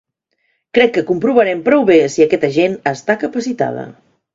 [0.77, 3.91] Crec que comprovarem prou bé si aquesta gent està capacitada.